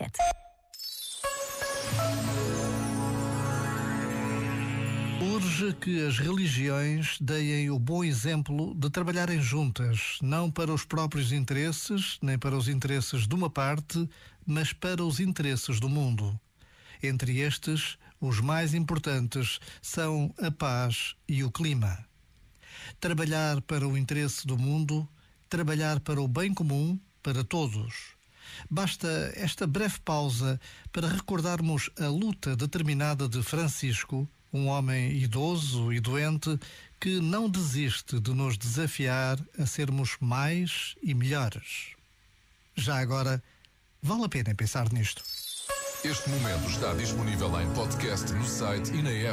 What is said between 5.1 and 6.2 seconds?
Urge que as